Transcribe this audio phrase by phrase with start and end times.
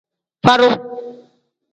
[0.43, 0.69] Fadu.